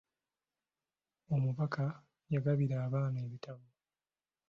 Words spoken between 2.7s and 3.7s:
abaana ebitabo.